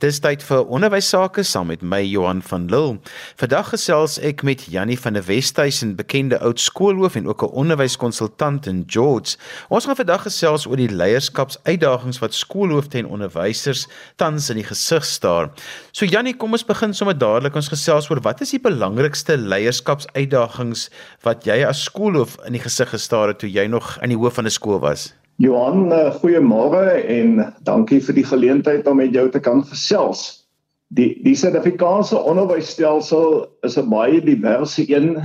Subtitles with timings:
[0.00, 2.94] Dis tyd vir onderwys sake saam met my Johan van Lille.
[3.36, 8.66] Vandag gesels ek met Jannie van der Westhuizen, bekende oud skoolhoof en ook 'n onderwyskonsultant
[8.66, 9.36] in George.
[9.68, 13.86] Ons gaan vandag gesels oor die leierskapsuitdagings wat skoolhoofde en onderwysers
[14.16, 15.50] tans in die gesig staar.
[15.92, 20.88] So Jannie, kom ons begin sommer dadelik ons gesels oor wat is die belangrikste leierskapsuitdagings
[21.22, 24.34] wat jy as skoolhoof in die gesig gestaar het toe jy nog aan die hoof
[24.34, 25.19] van 'n skool was?
[25.40, 30.44] Johan, eh, goeiemôre en dankie vir die geleentheid om met jou te kan gesels.
[30.92, 35.16] Die die Suid-Afrikaanse onderwysstelsel is 'n baie diverse een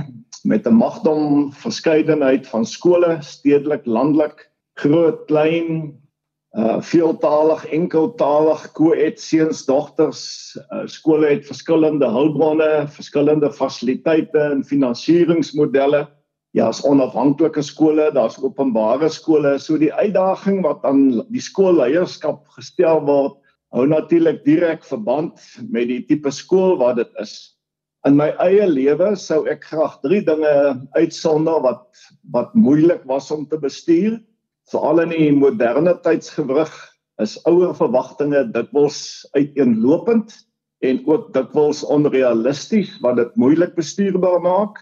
[0.44, 4.48] met 'n magdom verskeidenheid van skole, stedelik, landelik,
[4.80, 5.92] groot, klein,
[6.56, 10.56] uh veeltalig, enkeltalig, co-ed seuns, dogters.
[10.72, 16.06] Uh, skole het verskillende hulpbronne, verskillende fasiliteite en finansieringsmodelle
[16.56, 19.56] ja, as onafhanklike skole, daar's openbare skole.
[19.60, 23.36] So die uitdaging wat aan die skoolleierskap gestel word,
[23.76, 27.34] hou natuurlik direk verband met die tipe skool wat dit is.
[28.08, 30.52] In my eie lewe sou ek graag drie dinge
[30.96, 31.84] uitsonder wat
[32.32, 34.20] wat moeilik was om te bestuur.
[34.70, 36.72] Veral in die moderne tydsgewrig
[37.22, 40.32] is ouer verwagtinge dikwels uiteenlopend
[40.86, 44.80] en ook dikwels onrealisties wat dit moeilik bestuurbaar maak.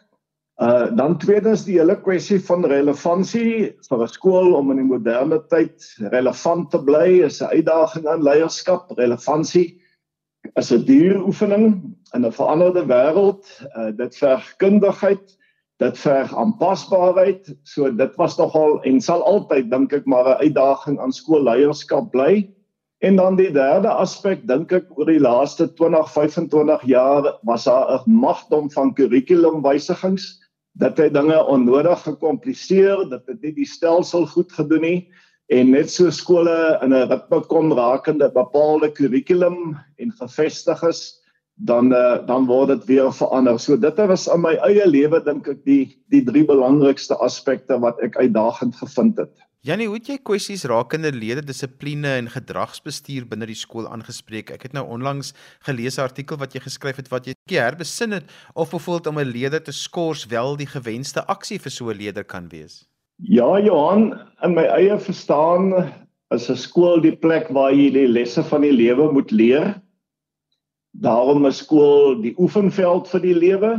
[0.63, 5.41] Uh dan tweedens die hele kwessie van relevantie vir 'n skool om in die moderne
[5.51, 8.93] tyd relevant te bly is 'n uitdaging aan leierskap.
[8.95, 9.81] Relevantie
[10.55, 11.83] is 'n duur oefening
[12.15, 13.43] in 'n veranderde wêreld.
[13.77, 15.37] Uh dit verg kundigheid,
[15.83, 17.51] dit verg aanpasbaarheid.
[17.65, 22.49] So dit was nogal en sal altyd dink ek maar 'n uitdaging aan skoolleierskap bly.
[23.03, 28.07] En dan die derde aspek dink ek oor die laaste 20, 25 jaar was daar
[28.07, 30.44] 'n magdom van kurrikulumwysigings
[30.81, 34.99] dat hy dinge onnodig gekompliseer, dat dit nie die stelsel goed gedoen nie
[35.53, 41.21] en net so skole in 'n ritme kom rakende bepaalde kurrikulum en gevestig is,
[41.55, 43.59] dan uh, dan word dit weer verander.
[43.59, 48.01] So dit was in my eie lewe dink ek die die drie belangrikste aspekte wat
[48.03, 49.35] ek uitdagend gevind het.
[49.65, 54.51] Janie, hoe het jy kwessies rakende lede dissipline en gedragsbestuur binne die skool aangespreek?
[54.53, 55.33] Ek het nou onlangs
[55.65, 59.33] gelees 'n artikel wat jy geskryf het wat jy herbesin het of bevoeld om 'n
[59.33, 62.85] leier te skors wel die gewenste aksie vir so 'n leier kan wees.
[63.17, 65.73] Ja, Johan, in my eie verstaan
[66.31, 69.81] is 'n skool die plek waar jy die lesse van die lewe moet leer.
[71.03, 73.73] Daarom is skool die oefenveld vir die lewe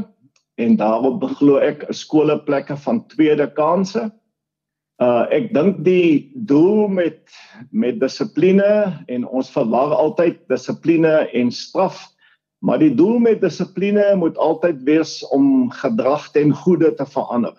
[0.60, 4.12] en daarom beglo ek 'n skooleplekke van tweede kansse.
[5.00, 7.32] Uh ek dink die doel met
[7.72, 12.04] met dissipline en ons verwar altyd dissipline en straf,
[12.60, 17.56] maar die doel met dissipline moet altyd wees om gedrag ten goeie te verander.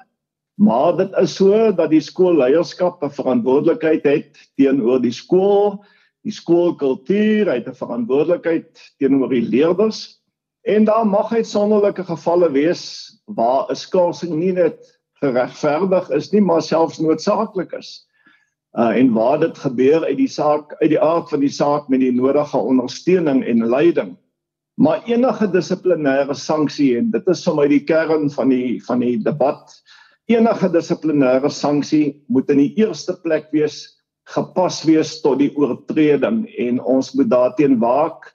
[0.56, 5.84] Maar dit is so dat die skoolleierskap 'n verantwoordelikheid het teenoor die skool,
[6.26, 10.18] die skoolkultuur, hy het 'n verantwoordelikheid teenoor die leerders
[10.66, 12.84] en daar mag uitsonderlike gevalle wees
[13.26, 18.06] waar 'n skorsing nie net geregverdig is nie maar selfs noodsaaklik is.
[18.76, 22.00] Uh en waar dit gebeur uit die saak uit die aard van die saak met
[22.00, 24.16] die nodige ondersteuning en leiding.
[24.76, 29.82] Maar enige dissiplinêre sanksie en dit is sommer die kern van die van die debat.
[30.26, 33.95] Enige dissiplinêre sanksie moet in die eerste plek wees
[34.26, 38.32] gepas wees tot die oortreding en ons moet daarteen waak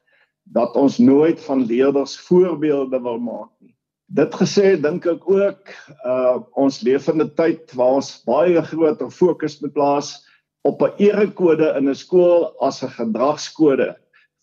[0.55, 3.75] dat ons nooit van leerders voorbeelde wil maak nie.
[4.11, 5.71] Dit gesê dink ek ook
[6.07, 10.19] uh ons leef in 'n tyd waar ons baie groter fokus moet plaas
[10.67, 13.95] op 'n erekode in 'n skool as 'n gedragskode.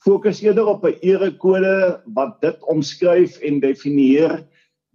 [0.05, 4.45] Fokus eerder op 'n erekode wat dit omskryf en definieer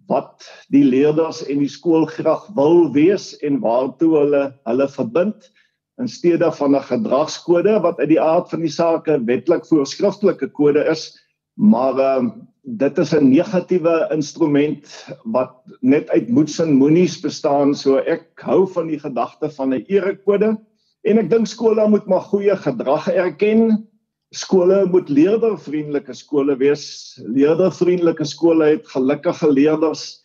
[0.08, 5.52] wat die leerders en die skool graag wil wees en waartoe hulle hulle verbind
[6.02, 10.48] in steede van 'n gedragskode wat uit die aard van die saak 'n wetlik voorskriftelike
[10.48, 11.12] kode is
[11.54, 12.30] maar uh,
[12.64, 18.68] dit is 'n negatiewe instrument wat net uit moets en moenies bestaan so ek hou
[18.68, 20.58] van die gedagte van 'n erekode.
[21.04, 23.88] En ek dink skole moet maar goeie gedrag erken.
[24.32, 27.20] Skole moet leerdervriendelike skole wees.
[27.28, 30.23] Leerdervriendelike skole het gelukkige leerders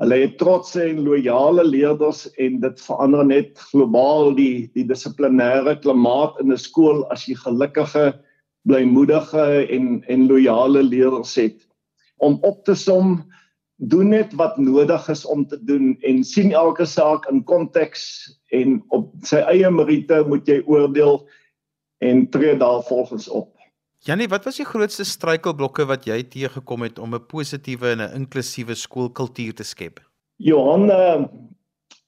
[0.00, 6.40] hulle het trotse en loyale leerders en dit verander net globaal die die dissiplinêre klimaat
[6.40, 8.14] in 'n skool as jy gelukkige
[8.68, 11.66] blymoedige en en loyale leerders het
[12.20, 13.20] om op te som
[13.80, 18.02] doen net wat nodig is om te doen en sien elke saak in konteks
[18.52, 21.22] en op sy eie meriete moet jy oordeel
[22.00, 23.59] en tree daarvolgens op.
[24.06, 28.14] Janie, wat was die grootste struikelblokke wat jy teëgekom het om 'n positiewe en 'n
[28.22, 30.00] inklusiewe skoolkultuur te skep?
[30.36, 31.24] Johan, uh,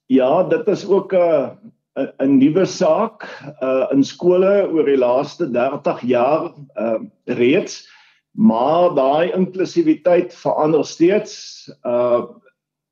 [0.07, 1.57] ja, dit is ook 'n
[1.97, 3.29] uh, 'n nuwe saak
[3.63, 7.93] uh in skole oor die laaste 30 jaar uh reeds
[8.33, 11.69] Maar daai inklusiwiteit verander steeds.
[11.83, 12.25] Uh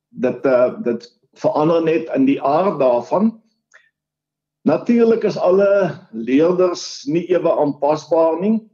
[0.08, 3.42] dit uh, dit verander net in die aard daarvan.
[4.66, 8.69] Natuurlik is alle leerders nie ewe aanpasbaar nie.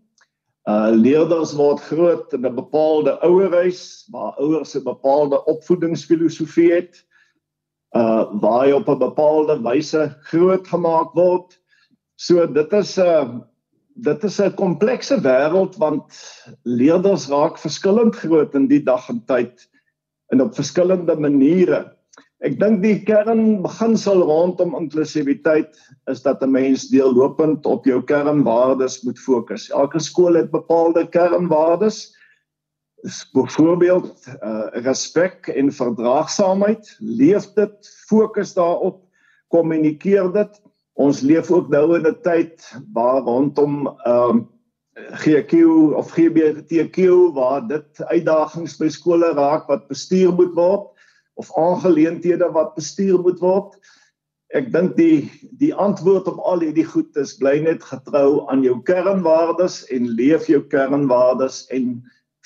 [0.66, 7.06] Uh leerders word groot in 'n bepaalde ouerhuis waar ouers 'n bepaalde opvoedingsfilosofie het.
[7.94, 11.58] Uh waar hy op 'n bepaalde wyse groot gemaak word.
[12.16, 13.38] So dit is 'n uh,
[13.96, 16.04] dit is 'n komplekse wêreld want
[16.62, 19.68] leerders raak verskillend groot in die dag en tyd
[20.28, 21.95] en op verskillende maniere.
[22.44, 25.78] Ek dink die kernbeginsel rondom inklusiwiteit
[26.12, 29.70] is dat 'n mens deurlopend op jou kernwaardes moet fokus.
[29.70, 32.12] Elke skool het bepaalde kernwaardes.
[33.32, 36.96] Byvoorbeeld uh, respek en verdraagsaamheid.
[37.00, 39.00] Leef dit, fokus daarop,
[39.48, 40.60] kommunikeer dit.
[41.00, 42.60] Ons leef ook nou in 'n tyd
[42.92, 44.48] waar rondom ehm um,
[44.96, 45.52] GQ
[45.92, 50.95] of GBTQ waar dit uitdagings by skole raak wat bestuur moet word
[51.36, 53.76] of aangeleenthede wat bestuur moet word.
[54.56, 55.26] Ek dink die
[55.60, 60.46] die antwoord op al hierdie goed is bly net getrou aan jou kernwaardes en leef
[60.50, 61.98] jou kernwaardes en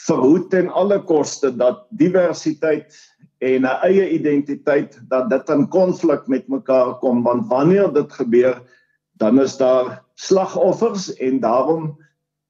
[0.06, 2.96] verhoed ten alle koste dat diversiteit
[3.44, 8.60] en 'n eie identiteit dat dit in konflik met mekaar kom want wanneer dit gebeur
[9.20, 11.96] dan is daar slagoffers en daarom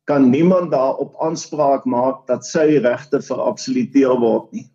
[0.05, 4.67] kan niemand daarop aanspraak maak dat sy regte verabsoluteer word nie.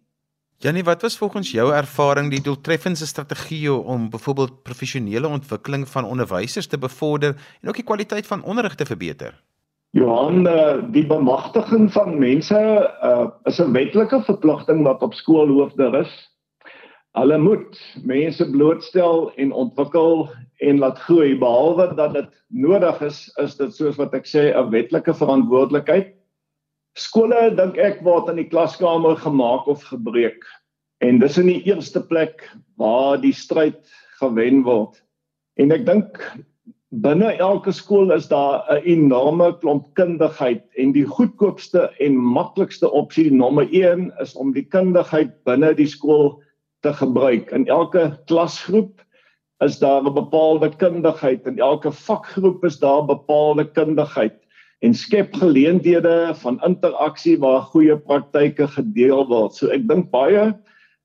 [0.66, 6.68] Janie, wat was volgens jou ervaring die doeltreffendste strategie om byvoorbeeld professionele ontwikkeling van onderwysers
[6.68, 9.36] te bevorder en ook die kwaliteit van onderrig te verbeter?
[9.90, 12.58] Johan, eh, die bemagtiging van mense
[13.04, 16.16] uh, is 'n wetlike verpligting wat op skoolhoofde rus.
[17.12, 23.56] Hulle moet mense blootstel en ontwikkel en laat groei behalwe dat dit nodig is is
[23.56, 26.15] dit soos wat ek sê 'n wetlike verantwoordelikheid.
[26.96, 30.46] Skole dink ek word in die klaskamer gemaak of gebreek
[31.04, 32.46] en dis in die eerste plek
[32.80, 33.82] waar die stryd
[34.22, 35.02] gewen word.
[35.60, 36.22] En ek dink
[37.04, 43.28] binne elke skool is daar 'n enorme klomp kundigheid en die goedkoopste en maklikste opsie
[43.28, 46.40] nommer 1 is om die kundigheid binne die skool
[46.82, 47.52] te gebruik.
[47.52, 49.04] In elke klasgroep
[49.60, 54.40] is daar 'n bepaalde kundigheid en elke vakgroep is daar bepaalde kundigheid
[54.86, 59.56] en skep geleenthede van interaksie waar goeie praktyke gedeel word.
[59.58, 60.52] So ek dink baie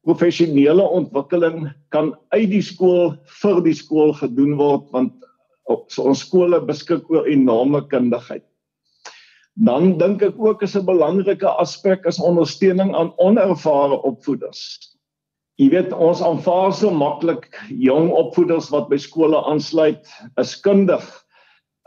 [0.05, 5.17] professionele ontwikkeling kan uit die skool vir die skool gedoen word want
[5.93, 8.45] so ons skole beskik oor enorme kundigheid.
[9.61, 14.79] Dan dink ek ook is 'n belangrike aspek is ondersteuning aan onervare opvoeders.
[15.61, 20.07] Jy weet ons aanvaar so maklik jong opvoeders wat by skole aansluit
[20.39, 21.05] is kundig.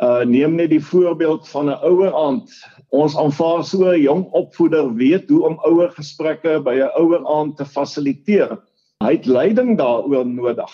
[0.04, 2.52] Uh neem net die voorbeeld van 'n ouer aand.
[2.90, 7.58] Ons aanvaar so 'n jong opvoeder weet hoe om ouer gesprekke by 'n ouer aand
[7.58, 8.58] te fasiliteer.
[9.04, 10.72] Hy het leiding daaroor nodig.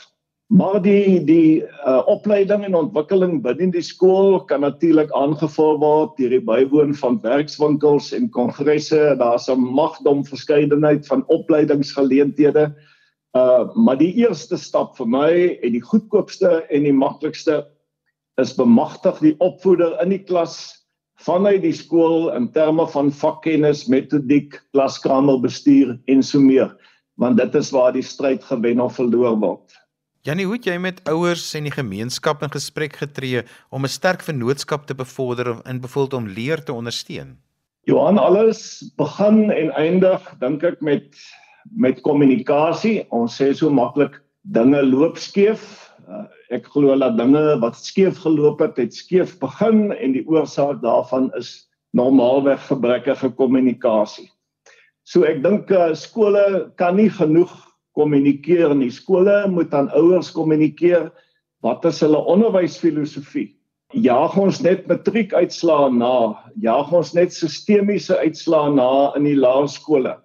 [0.49, 6.29] Maar die die uh, opleiding en ontwikkeling binne die skool kan natuurlik aangevul word deur
[6.29, 9.15] die bywoon van werkswinkels en kongresse.
[9.19, 12.73] Daar's 'n magdom verskeidenheid van opleidingsgeleenthede.
[13.37, 17.67] Uh maar die eerste stap vir my en die goedkoopste en die maklikste
[18.39, 20.79] is bemagtig die opvoeder in die klas
[21.25, 26.71] vanuit die skool in terme van vakkennis, metodiek, klaskamerbestuur en so meer,
[27.19, 29.75] want dit is waar die stryd gewen of verloor word.
[30.27, 34.23] Janie, hoe het jy met ouers en die gemeenskap in gesprek getree om 'n sterk
[34.23, 37.37] vennootskap te bevorder en bevoeld om leer te ondersteun?
[37.87, 41.15] Johan, alles begin en eindig dink ek met
[41.75, 43.05] met kommunikasie.
[43.09, 45.88] Ons sê so maklik dinge loop skeef.
[46.09, 50.81] Uh, ek glo dat dinge wat skeef geloop het, het skeef begin en die oorsaak
[50.81, 54.25] daarvan is normaalweg gebrekkige kommunikasie.
[55.05, 57.53] So ek dink uh, skole kan nie genoeg
[57.93, 58.89] kommunikeer nie.
[58.89, 61.11] Skole moet aan ouers kommunikeer
[61.61, 63.51] wat is hulle onderwysfilosofie?
[63.93, 66.33] Jaag ons net matriekuitslae na?
[66.61, 70.17] Jaag ons net sistemiese uitslae na in die laerskole?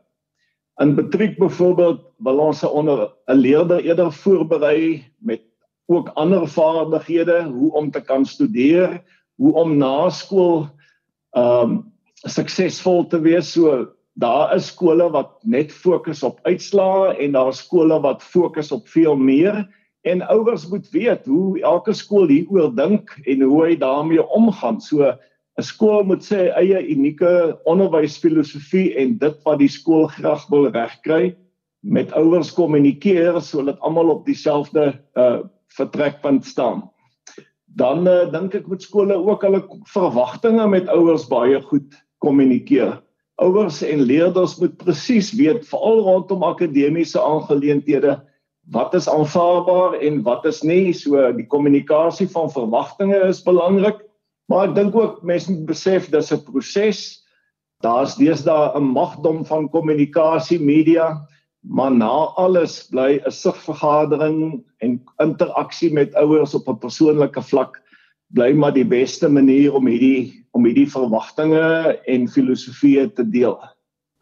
[0.81, 5.45] In matriek byvoorbeeld wil ons 'n 'n leerder eerder voorberei met
[5.87, 9.03] ook ander vaardighede, hoe om te kan studeer,
[9.37, 10.69] hoe om na skool
[11.37, 11.93] ehm um,
[12.25, 13.53] suksesvol te wees.
[13.53, 18.73] So daar is skole wat net fokus op uitslae en daar is skole wat fokus
[18.73, 19.67] op veel meer
[20.09, 24.81] en ouers moet weet hoe elke skool hieroor dink en hoe hy daarmee omgaan.
[24.81, 25.12] So
[25.59, 31.37] 'n skool moet sy eie unieke onderwysfilosofie en dit wat die skool graag wil regkry
[31.85, 35.43] met ouers kommunikeer sodat almal op dieselfde uh
[35.76, 36.83] vertrekpunt staan.
[37.64, 43.00] Dan uh, dink ek moet skole ook hulle verwagtinge met ouers baie goed kommunikeer.
[43.43, 48.21] Ouers en leerders moet presies weet veral rondom akademiese aangeleenthede
[48.73, 50.93] wat is aanvaarbaar en wat is nie.
[50.93, 54.00] So die kommunikasie van verwagtinge is belangrik,
[54.49, 57.25] maar ek dink ook mense moet besef dis 'n proses.
[57.83, 61.26] Daar's deesdae 'n magdom van kommunikasie media,
[61.64, 67.80] maar na alles bly 'n sigvergadering en interaksie met ouers op 'n persoonlike vlak
[68.35, 73.59] bly maar die beste manier om hierdie om hierdie verwagtinge en filosofieë te deel.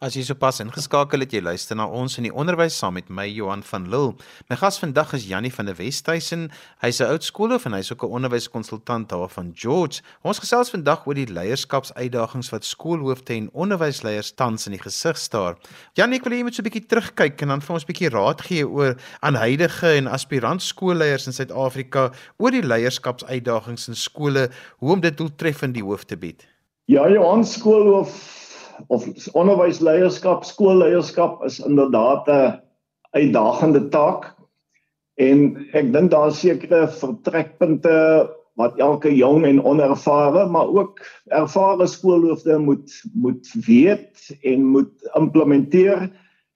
[0.03, 3.23] As jy sopas ingeskakel het, jy luister na ons in die onderwys saam met my
[3.31, 4.17] Johan van Lille.
[4.51, 6.49] My gas vandag is Jannie van der Westhuizen.
[6.83, 10.03] Hy's 'n oud skoolhoof en hy's ook 'n onderwyskonsultant daar van George.
[10.25, 15.55] Ons gesels vandag oor die leierskapsuitdagings wat skoolhoofde en onderwysleiers tans in die gesig staar.
[15.95, 17.93] Jannie, ek wil hê jy moet so 'n bietjie terugkyk en dan vir ons 'n
[17.93, 23.95] bietjie raad gee oor aan huidige en aspirant skoolleiers in Suid-Afrika oor die leierskapsuitdagings in
[23.95, 26.45] skole, hoe om dit doeltreffend die hoof te bied.
[26.87, 28.42] Ja, Johan skoolhoof
[28.89, 32.61] of onderwysleierskap, skoolleierskap is inderdaad 'n
[33.13, 34.35] uitdagende taak.
[35.15, 41.01] En ek dink daar is sekere vertrekpunte wat elke jong en onervare, maar ook
[41.33, 46.11] ervare skoolhoofde moet moet weet en moet implementeer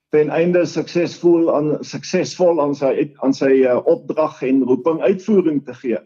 [0.09, 5.75] ten einde suksesvol aan suksesvol aan sy aan sy uh, opdrag en roeping uitvoering te
[5.75, 5.99] gee.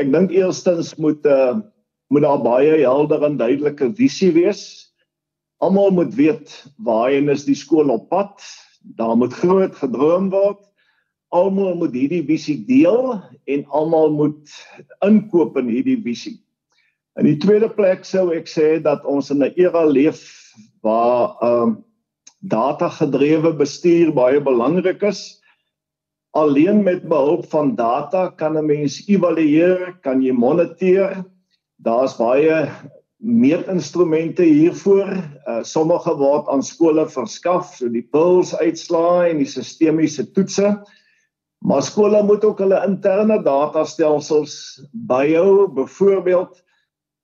[0.00, 1.58] Ek dink eerstens moet uh,
[2.08, 4.93] moet daar baie helder en duidelike visie wees
[5.62, 8.42] Almal moet weet waarheen is die skool op pad.
[8.98, 10.60] Daar moet groot gedroom word.
[11.34, 13.14] Almal moet hierdie visie deel
[13.50, 14.50] en almal moet
[15.06, 16.36] inkoop in hierdie visie.
[17.18, 20.22] In die tweede plek sou ek sê dat ons in 'n era leef
[20.82, 21.84] waar ehm um,
[22.44, 25.40] data gedrewe bestuur baie belangrik is.
[26.36, 31.24] Alleen met behulp van data kan 'n mens evalueer, kan jy moniteer.
[31.76, 32.68] Daar's baie
[33.24, 35.08] meetinstrumente hiervoor.
[35.48, 40.74] Uh, sommige word aan skole verskaf, so die PILS uitslae en die sistemiese toetse.
[41.64, 44.56] Maar skole moet ook hulle interne datastelsels
[45.08, 46.60] byhou, byvoorbeeld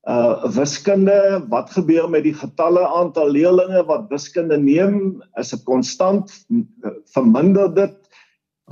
[0.09, 6.33] uh wiskunde, wat gebeur met die getalle aantal leerders wat wiskunde neem, is 'n konstant
[7.13, 7.93] verminder dit.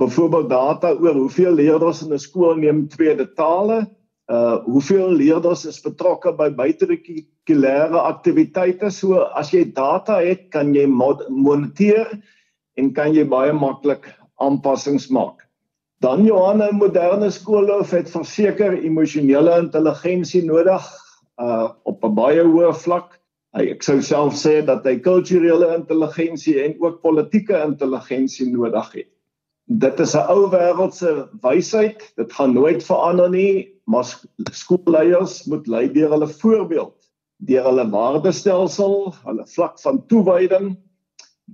[0.01, 3.85] Byvoorbeeld data oor hoeveel leerders in 'n skool neem tweede tale
[4.29, 8.91] uh hoeveel leerders is betrokke by buitekurrikulêre aktiwiteite?
[8.93, 12.13] So as jy data het kan jy moniteer
[12.77, 14.05] en kan jy baie maklik
[14.39, 15.41] aanpassings maak.
[15.99, 20.85] Dan Johanna moderne skoolhoof het verseker emosionele intelligensie nodig
[21.41, 23.17] uh op 'n baie hoë vlak.
[23.57, 29.09] Hy ek sou self sê dat hy kulturele intelligensie en ook politieke intelligensie nodig het
[29.69, 34.05] dit is 'n ou wêreldse wysheid dit gaan nooit verander nie maar
[34.53, 37.09] skoolleiers moet lei deur hulle voorbeeld,
[37.49, 40.75] deur hulle waardestelsel, hulle vlak van toewyding,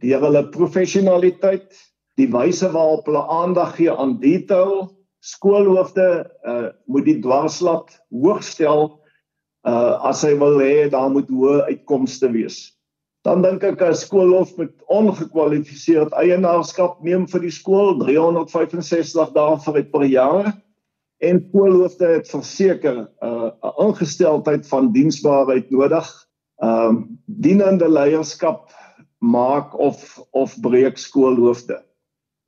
[0.03, 1.72] deur hulle professionaliteit,
[2.19, 4.89] die wyse waarop hulle aandag gee aan detail.
[5.25, 6.07] Skoolhoofde
[6.45, 8.84] uh, moet die dwarslat hoog stel
[9.65, 12.60] uh, as hy wil hê daar moet hoë uitkomste wees.
[13.25, 19.84] Dan dink ek 'n skoolhoof met ongekwalifiseerd eienaarskap neem vir die skool 365 dae vir
[19.94, 20.51] per jaar
[21.25, 26.05] en skoolhoofde het verseker uh, 'n ingesteldheid van diensbaarheid nodig.
[26.62, 28.70] Ehm um, dienende leierskap
[29.17, 31.82] maak of of breek skoolhoofde.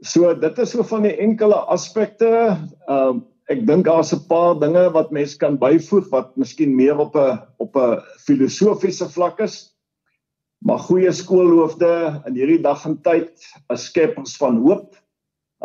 [0.06, 2.30] So dit is so van die enkele aspekte.
[2.88, 7.00] Ehm um, ek dink daar's 'n paar dinge wat mense kan byvoeg wat miskien meer
[7.00, 9.74] op 'n op 'n filosofiese vlak is.
[10.66, 11.90] Maar goeie skoolhoofde
[12.26, 14.96] in hierdie dag en tyd is skeppers van hoop.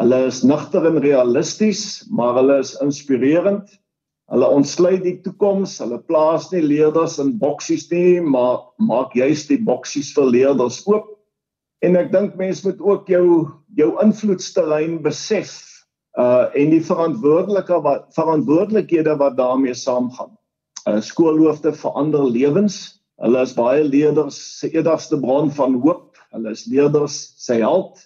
[0.00, 3.72] Hulle is nugter en realisties, maar hulle is inspirerend.
[4.32, 5.78] Hulle ontsluit die toekoms.
[5.82, 11.10] Hulle plaas nie leerders in boksies nie, maar maak juist die boksies vir leerders oop.
[11.82, 13.26] En ek dink mense moet ook jou
[13.76, 15.52] jou invloedsterrein besef
[16.20, 20.32] uh en die verantwoordelike wat verantwoordelikhede wat daarmee saamgaan.
[20.88, 23.01] Uh skoolhoofde verander lewens.
[23.22, 26.18] Hulle is baie leerders se enigste bron van hoop.
[26.34, 28.02] Hulle is leerders se held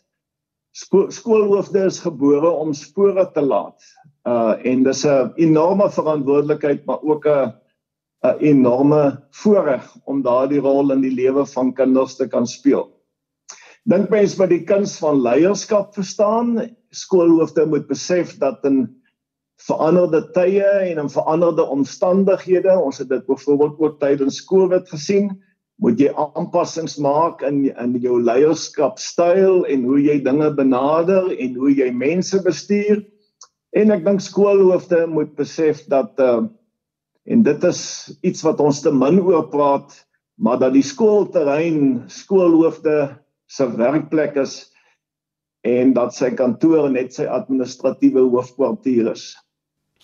[0.77, 3.81] skoolhoofde is gebore om spore te laat.
[4.29, 7.53] Uh en dis 'n enorme verantwoordelikheid maar ook 'n
[8.25, 12.91] 'n enorme voorreg om daardie rol in die lewe van kinders te kan speel.
[13.85, 19.03] Dink mens met die kuns van leierskap verstaan, skoolhoofde moet besef dat in
[19.63, 25.31] veranderde tye en in veranderde omstandighede, ons het dit byvoorbeeld ook tydens Covid gesien,
[25.81, 31.73] moet jy aanpassings maak in in jou leierskapstyl en hoe jy dinge benader en hoe
[31.75, 33.03] jy mense bestuur.
[33.77, 36.47] En ek dink skoolhoofde moet besef dat uh
[37.27, 37.81] en dit is
[38.23, 39.91] iets wat ons te min oor praat
[40.37, 44.57] maar dat die skoolterrein skoolhoofde se werkplek is
[45.67, 49.33] en dat sy kantoor net sy administratiewe hoofkwartier is.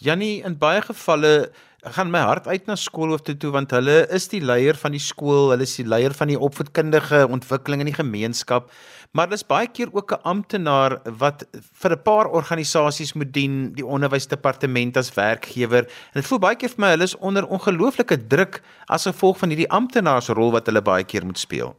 [0.02, 1.52] Jannie, in baie gevalle
[1.94, 5.50] gaan my hart uit na skoolhoofde toe want hulle is die leier van die skool,
[5.52, 8.70] hulle is die leier van die opvoedkundige ontwikkeling in die gemeenskap,
[9.14, 13.86] maar dis baie keer ook 'n amptenaar wat vir 'n paar organisasies moet dien, die
[13.86, 15.84] onderwysdepartement as werkgewer.
[16.14, 19.48] En dit voel baie keer vir my hulle is onder ongelooflike druk as gevolg van
[19.48, 21.76] hierdie amptenaarsrol wat hulle baie keer moet speel.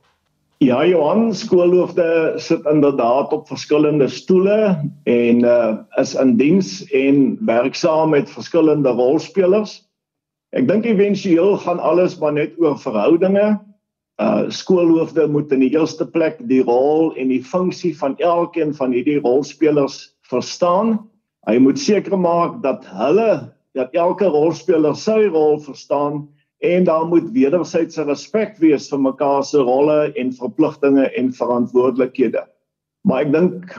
[0.64, 8.10] Ja, Johan, skoolhoofde sit inderdaad op verskillende stoele en uh is in diens en werksaam
[8.10, 9.74] met verskillende rolspelers.
[10.56, 13.60] Ek dink éventueel gaan alles maar net oor verhoudinge.
[14.24, 18.96] Uh skoolhoofde moet in die eerste plek die rol en die funksie van elkeen van
[18.96, 20.96] hierdie rolspelers verstaan.
[21.50, 26.24] Hy moet seker maak dat hulle dat elke rolspeler sy rol verstaan
[26.64, 32.46] en daar moet wederwysige respek wees vir mekaar se rolle en verpligtinge en verantwoordelikhede.
[33.04, 33.74] Maar ek dink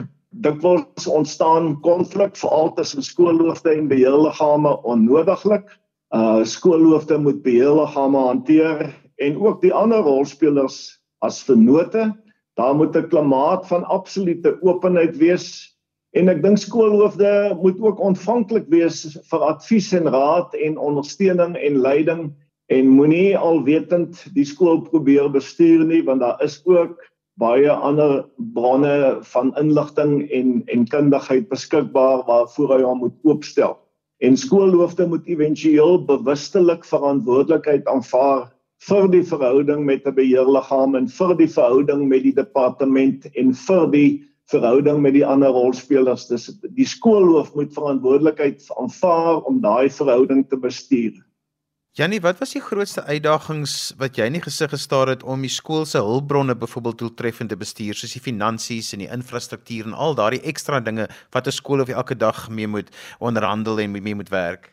[0.44, 5.64] dikwels ontstaan konflik veral tussen skoolhoofde en beheerliggame onnodiglik.
[6.12, 8.84] Uh skoolhoofde moet beheerliggame hanteer
[9.16, 12.10] en ook die ander rolspelers as vennote.
[12.60, 15.72] Daar moet 'n klimaat van absolute openheid wees
[16.12, 21.80] en ek dink skoolhoofde moet ook ontvanklik wees vir advies en raad en ondersteuning en
[21.80, 22.34] leiding
[22.72, 26.96] en moenie alwetend die skool probeer bestuur nie want daar is ook
[27.42, 33.74] baie ander bronne van inligting en en kundigheid beskikbaar waarvoor hy hom moet oopstel.
[34.22, 38.46] En skoolhoofde moet éventueel bewustelik verantwoordelikheid aanvaar
[38.88, 43.90] vir die verhouding met 'n beheerliggaam en vir die verhouding met die departement en vir
[43.90, 46.28] die verhouding met die ander rolspelers.
[46.28, 51.18] Dis die skoolhoof moet verantwoordelikheid aanvaar om daai verhouding te bestuur.
[51.94, 55.50] Jannie, wat was die grootste uitdagings wat jy in die gesig gestaar het om die
[55.52, 60.16] skool se hulpbronne byvoorbeeld doeltreffend te bestuur, soos die finansies en die infrastruktuur en al
[60.18, 64.32] daardie ekstra dinge wat 'n skool of elke dag mee moet onderhandel en mee moet
[64.34, 64.72] werk?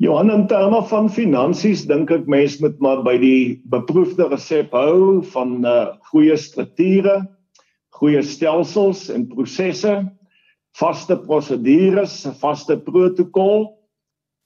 [0.00, 5.20] Johan, in terme van finansies dink ek mense moet maar by die beproefde resep hou
[5.20, 7.28] van uh, goeie strukture,
[8.00, 10.08] goeie stelsels en prosesse,
[10.72, 13.81] vaste prosedures, vaste protokol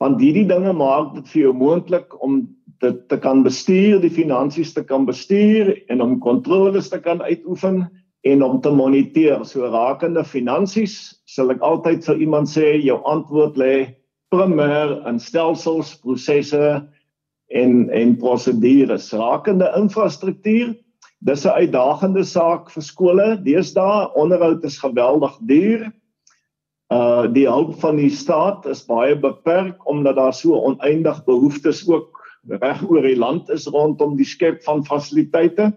[0.03, 2.43] want hierdie dinge maak dit vir jou moontlik om
[2.85, 7.87] dit te kan bestuur, die finansies te kan bestuur en om kontroles te kan uitoefen
[8.27, 9.45] en om te moniteer.
[9.45, 13.75] So rakende finansies, sal ek altyd vir iemand sê jou antwoord lê
[14.35, 16.83] primêr in stelsels, prosesse
[17.55, 19.13] en en prosedures.
[19.15, 20.75] Rakende infrastruktuur,
[21.25, 23.29] dis 'n uitdagende saak vir skole.
[23.45, 25.93] Deesdae onderhoud is geweldig duur.
[26.94, 32.20] Uh die hulp van die staat is baie beperk omdat daar so oneindig behoeftes ook
[32.49, 35.72] reg oor die land is rondom die skep van fasiliteite.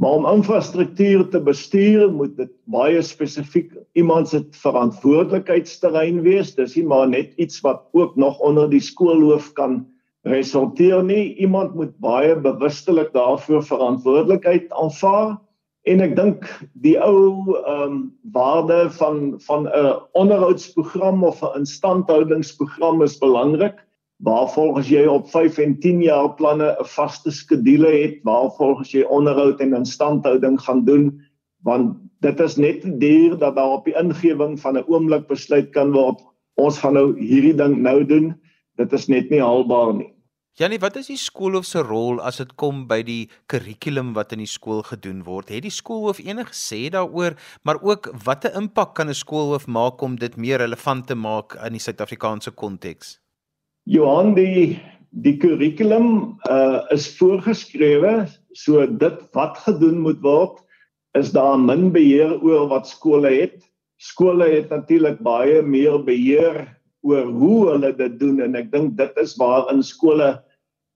[0.00, 6.54] Maar om infrastruktuur te bestuur, moet dit baie spesifiek iemand se verantwoordelikheidsterrein wees.
[6.56, 9.82] Dis nie maar net iets wat ook nog onder die skoolhoof kan
[10.24, 11.36] resulteer nie.
[11.36, 15.36] Iemand moet baie bewustelik daarvoor verantwoordelikheid aanvaar.
[15.88, 16.48] En ek dink
[16.84, 18.00] die ou ehm um,
[18.32, 23.78] waarde van van 'n onderhoudsprogram of 'n instandhoudingsprogram is belangrik.
[24.20, 29.60] Waarvolgens jy op 5 en 10 jaar planne 'n vaste skedule het, waarvolgens jy onderhoud
[29.60, 31.20] en instandhouding gaan doen,
[31.62, 35.92] want dit is net duur dat daar op die ingewing van 'n oomblik besluit kan
[35.92, 36.20] word
[36.60, 38.32] ons gaan nou hierdie ding nou doen.
[38.80, 40.10] Dit is net nie haalbaar nie.
[40.58, 44.42] Janie, wat is die skoolhoof se rol as dit kom by die kurrikulum wat in
[44.42, 45.52] die skool gedoen word?
[45.52, 50.16] Het die skoolhoof enige sê daaroor, maar ook watter impak kan 'n skoolhoof maak om
[50.16, 53.20] dit meer relevant te maak in die Suid-Afrikaanse konteks?
[53.86, 60.58] Johan, die die kurrikulum uh, is voorgeskrewe, so dit wat gedoen moet word,
[61.18, 63.62] is daar min beheer oor wat skole het.
[63.98, 66.66] Skole het natuurlik baie meer beheer
[67.06, 70.34] oor hoe hulle dit doen en ek dink dit is waar in skole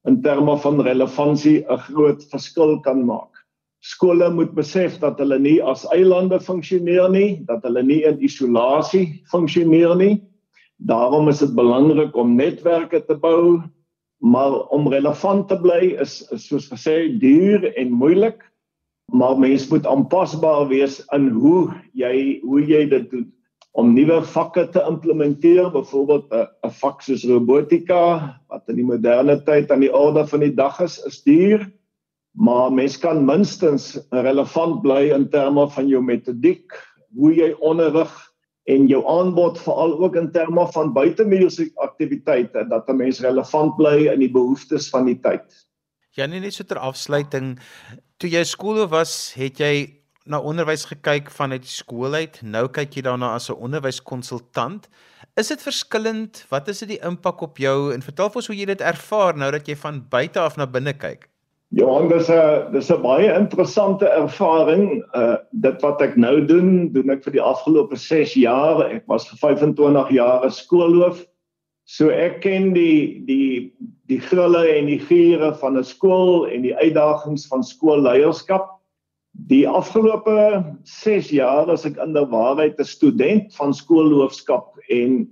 [0.09, 3.33] in terme van relevantie 'n groot verskil kan maak.
[3.81, 9.23] Skole moet besef dat hulle nie as eilande funksioneer nie, dat hulle nie in isolasie
[9.31, 10.23] funksioneer nie.
[10.79, 13.63] Daarom is dit belangrik om netwerke te bou,
[14.21, 18.41] maar om relevant te bly is, is soos gesê duur en moeilik.
[19.13, 23.33] Maar mens moet aanpasbaar wees in hoe jy hoe jy dit doen
[23.75, 29.71] om nuwe vakke te implementeer, byvoorbeeld 'n vak soos robotika wat in die moderne tyd
[29.71, 31.67] aan die orde van die dag is, is duur,
[32.39, 36.71] maar mens kan minstens relevant bly in terme van jou metodiek,
[37.19, 38.13] hoe jy onderrig
[38.71, 44.07] en jou aanbod veral ook in terme van buitemuurse aktiwiteite dat 'n mens relevant bly
[44.13, 45.45] in die behoeftes van die tyd.
[46.11, 47.59] Janie net so ter afsluiting,
[48.19, 52.41] toe jy skool was, het jy na onderwys gekyk vanuit die skool uit.
[52.43, 54.89] Nou kyk jy daarna as 'n onderwyskonsultant.
[55.37, 56.47] Is dit verskillend?
[56.49, 59.37] Wat is dit die impak op jou en vertel vir ons hoe jy dit ervaar
[59.37, 61.29] nou dat jy van buite af na binne kyk?
[61.75, 65.05] Ja, dis 'n dis 'n baie interessante ervaring.
[65.15, 68.87] Uh dit wat ek nou doen, doen ek vir die afgelope 6 jaar.
[68.91, 71.27] Ek was vir 25 jaar 'n skoolhoof.
[71.85, 73.75] So ek ken die die
[74.07, 78.74] die grille en die giere van 'n skool en die uitdagings van skoolleierskap.
[79.35, 85.27] Die afgelope 6 jaar as ek inderwaarheid 'n student van skoolhoofskap en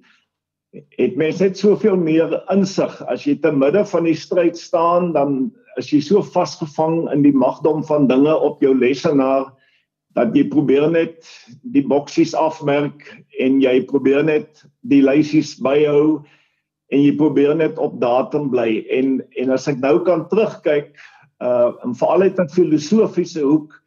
[0.98, 2.92] het mens net soveel meer insig.
[3.06, 7.32] As jy te midde van die stryd staan dan is jy so vasgevang in die
[7.32, 9.52] magdom van dinge op jou lesenaar
[10.18, 11.28] dat jy probeer net
[11.72, 13.06] die boksies afmerk
[13.40, 16.24] en jy probeer net die lysies byhou
[16.92, 18.82] en jy probeer net op datum bly.
[18.90, 20.90] En en as ek nou kan terugkyk
[21.38, 23.81] uh en veral uit 'n filosofiese hoek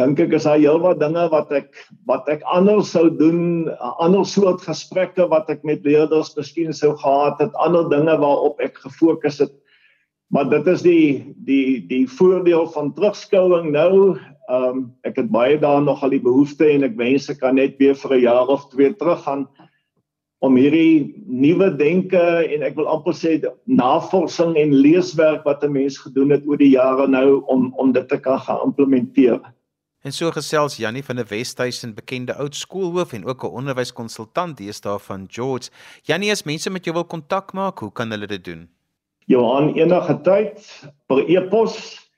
[0.00, 1.70] dink ek is daar heelwat dinge wat ek
[2.08, 6.92] wat ek anders sou doen, 'n ander soort gesprekke wat ek met leerders miskien sou
[6.96, 9.52] gehad het, ander dinge waarop ek gefokus het.
[10.30, 14.18] Maar dit is die die die voordeel van terugskouing nou.
[14.48, 17.56] Ehm um, ek het baie daar nog al die behoefte en ek wens ek kan
[17.56, 19.48] net weer vir 'n jaar of twee teruggaan
[20.44, 22.20] om hierdie nuwe denke
[22.54, 26.76] en ek wil amper sê navorsing en leeswerk wat 'n mens gedoen het oor die
[26.76, 29.40] jare nou om om dit te kan gaan implementeer.
[30.00, 34.98] En so gesels Jannie van der Westhuizen, bekende oud skoolhoof en ook 'n onderwyskonsultant deesdae
[34.98, 35.70] van George.
[36.02, 38.68] Jannie, as mense met jou wil kontak maak, hoe kan hulle dit doen?
[39.26, 42.10] Johan enige tyd per e-pos